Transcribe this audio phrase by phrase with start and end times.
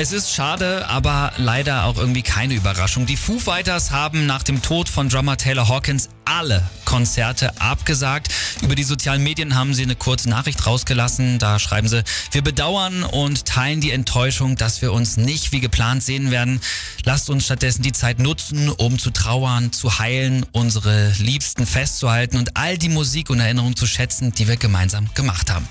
[0.00, 3.04] Es ist schade, aber leider auch irgendwie keine Überraschung.
[3.04, 8.32] Die Foo Fighters haben nach dem Tod von Drummer Taylor Hawkins alle Konzerte abgesagt.
[8.62, 11.40] Über die sozialen Medien haben sie eine kurze Nachricht rausgelassen.
[11.40, 16.04] Da schreiben sie, wir bedauern und teilen die Enttäuschung, dass wir uns nicht wie geplant
[16.04, 16.60] sehen werden.
[17.02, 22.56] Lasst uns stattdessen die Zeit nutzen, um zu trauern, zu heilen, unsere Liebsten festzuhalten und
[22.56, 25.66] all die Musik und Erinnerungen zu schätzen, die wir gemeinsam gemacht haben.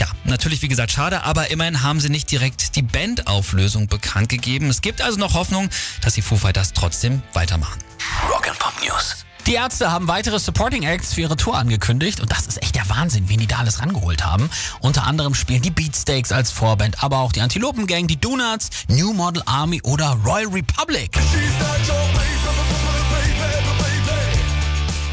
[0.00, 4.70] Ja, natürlich wie gesagt schade, aber immerhin haben sie nicht direkt die Bandauflösung bekannt gegeben.
[4.70, 5.68] Es gibt also noch Hoffnung,
[6.00, 7.78] dass die Foo Fighters trotzdem weitermachen.
[8.32, 9.26] Rock and Pop News.
[9.46, 12.88] Die Ärzte haben weitere Supporting Acts für ihre Tour angekündigt und das ist echt der
[12.88, 14.48] Wahnsinn, wen die da alles rangeholt haben.
[14.80, 19.12] Unter anderem spielen die Beatsteaks als Vorband, aber auch die Antilopen Gang, die Donuts, New
[19.12, 21.10] Model Army oder Royal Republic.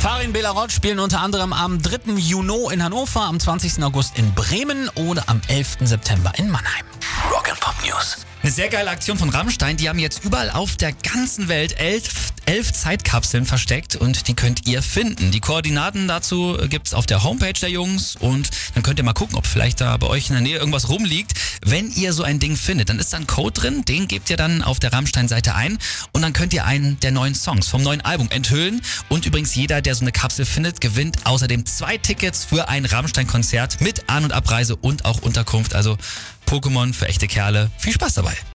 [0.00, 2.12] Farin Belarot spielen unter anderem am 3.
[2.18, 3.82] Juni in Hannover, am 20.
[3.82, 5.78] August in Bremen oder am 11.
[5.80, 6.86] September in Mannheim.
[7.32, 8.18] Rock and Pop News.
[8.40, 9.76] Eine sehr geile Aktion von Rammstein.
[9.76, 14.66] Die haben jetzt überall auf der ganzen Welt elf, elf Zeitkapseln versteckt und die könnt
[14.66, 15.30] ihr finden.
[15.32, 19.36] Die Koordinaten dazu gibt's auf der Homepage der Jungs und dann könnt ihr mal gucken,
[19.36, 21.34] ob vielleicht da bei euch in der Nähe irgendwas rumliegt.
[21.62, 24.38] Wenn ihr so ein Ding findet, dann ist da ein Code drin, den gebt ihr
[24.38, 25.76] dann auf der Rammstein-Seite ein
[26.12, 28.80] und dann könnt ihr einen der neuen Songs vom neuen Album enthüllen.
[29.10, 33.82] Und übrigens jeder, der so eine Kapsel findet, gewinnt außerdem zwei Tickets für ein Rammstein-Konzert
[33.82, 35.74] mit An- und Abreise und auch Unterkunft.
[35.74, 35.98] Also
[36.46, 37.70] Pokémon für echte Kerle.
[37.76, 38.34] Viel Spaß dabei.